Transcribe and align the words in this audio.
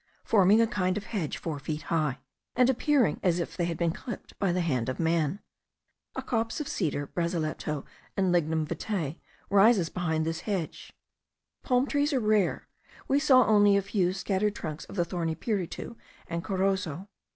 forming 0.23 0.59
a 0.59 0.65
kind 0.65 0.97
of 0.97 1.03
hedge 1.03 1.37
four 1.37 1.59
feet 1.59 1.83
high, 1.83 2.17
and 2.55 2.71
appearing 2.71 3.19
as 3.21 3.39
if 3.39 3.55
they 3.55 3.65
had 3.65 3.77
been 3.77 3.91
clipped 3.91 4.33
by 4.39 4.51
the 4.51 4.61
hand 4.61 4.89
of 4.89 4.99
man. 4.99 5.39
A 6.15 6.23
copse 6.23 6.59
of 6.59 6.67
cedar, 6.67 7.05
brazilletto, 7.05 7.85
and 8.17 8.31
lignum 8.31 8.65
vitae, 8.65 9.17
rises 9.51 9.89
behind 9.89 10.25
this 10.25 10.39
hedge. 10.39 10.91
Palm 11.61 11.85
trees 11.85 12.13
are 12.13 12.19
rare; 12.19 12.67
we 13.07 13.19
saw 13.19 13.45
only 13.45 13.77
a 13.77 13.83
few 13.83 14.11
scattered 14.11 14.55
trunks 14.55 14.85
of 14.85 14.95
the 14.95 15.05
thorny 15.05 15.35
piritu 15.35 15.95
and 16.27 16.43
corozo. 16.43 17.07